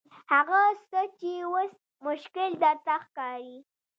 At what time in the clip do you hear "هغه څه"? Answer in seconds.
0.31-1.01